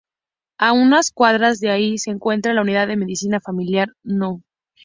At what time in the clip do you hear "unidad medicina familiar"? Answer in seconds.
2.63-3.89